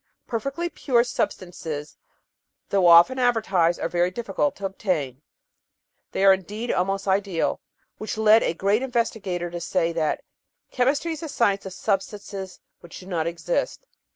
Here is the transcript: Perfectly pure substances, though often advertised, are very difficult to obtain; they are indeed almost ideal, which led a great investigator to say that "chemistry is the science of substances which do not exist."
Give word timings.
Perfectly 0.25 0.67
pure 0.67 1.03
substances, 1.03 1.95
though 2.69 2.87
often 2.87 3.19
advertised, 3.19 3.79
are 3.79 3.87
very 3.87 4.09
difficult 4.09 4.55
to 4.55 4.65
obtain; 4.65 5.21
they 6.11 6.25
are 6.25 6.33
indeed 6.33 6.71
almost 6.71 7.07
ideal, 7.07 7.61
which 7.99 8.17
led 8.17 8.41
a 8.41 8.55
great 8.55 8.81
investigator 8.81 9.51
to 9.51 9.61
say 9.61 9.93
that 9.93 10.23
"chemistry 10.71 11.11
is 11.13 11.19
the 11.19 11.29
science 11.29 11.67
of 11.67 11.73
substances 11.73 12.59
which 12.79 12.99
do 12.99 13.05
not 13.05 13.27
exist." 13.27 13.85